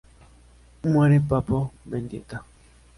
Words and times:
Muere 0.81 1.19
Papo 1.19 1.71
Mendieta. 1.85 2.43